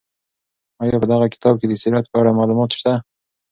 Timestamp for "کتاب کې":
1.33-1.65